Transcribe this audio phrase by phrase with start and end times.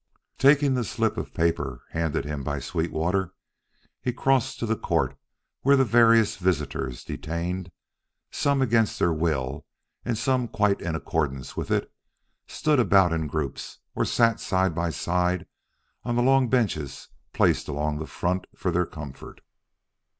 [0.39, 3.35] Taking the slip of paper handed him by Sweetwater,
[4.01, 5.17] he crossed the court to
[5.61, 7.71] where the various visitors, detained,
[8.31, 9.63] some against their will
[10.03, 11.93] and some quite in accordance with it,
[12.47, 15.45] stood about in groups or sat side by side
[16.03, 19.41] on the long benches placed along the front for their comfort.